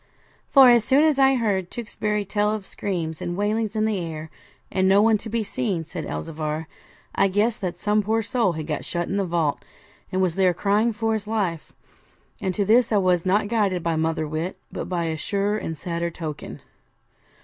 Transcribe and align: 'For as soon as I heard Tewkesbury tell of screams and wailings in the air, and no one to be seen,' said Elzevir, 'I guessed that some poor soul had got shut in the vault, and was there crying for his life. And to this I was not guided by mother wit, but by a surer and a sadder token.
'For 0.49 0.71
as 0.71 0.83
soon 0.83 1.03
as 1.03 1.19
I 1.19 1.35
heard 1.35 1.69
Tewkesbury 1.69 2.25
tell 2.25 2.51
of 2.51 2.65
screams 2.65 3.21
and 3.21 3.37
wailings 3.37 3.75
in 3.75 3.85
the 3.85 3.99
air, 3.99 4.31
and 4.71 4.87
no 4.89 4.99
one 4.99 5.19
to 5.19 5.29
be 5.29 5.43
seen,' 5.43 5.85
said 5.85 6.07
Elzevir, 6.07 6.65
'I 7.13 7.27
guessed 7.27 7.61
that 7.61 7.77
some 7.77 8.01
poor 8.01 8.23
soul 8.23 8.53
had 8.53 8.65
got 8.65 8.83
shut 8.83 9.07
in 9.07 9.17
the 9.17 9.25
vault, 9.27 9.63
and 10.11 10.19
was 10.19 10.33
there 10.33 10.55
crying 10.55 10.91
for 10.91 11.13
his 11.13 11.27
life. 11.27 11.71
And 12.41 12.55
to 12.55 12.65
this 12.65 12.91
I 12.91 12.97
was 12.97 13.27
not 13.27 13.47
guided 13.47 13.83
by 13.83 13.95
mother 13.95 14.27
wit, 14.27 14.57
but 14.71 14.89
by 14.89 15.03
a 15.03 15.17
surer 15.17 15.59
and 15.59 15.73
a 15.73 15.75
sadder 15.75 16.09
token. 16.09 16.61